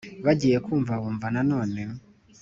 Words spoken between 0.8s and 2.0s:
bumva nanone